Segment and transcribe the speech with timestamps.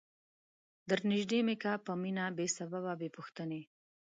[0.89, 3.61] در نیژدې می که په مینه بې سببه بې پوښتنی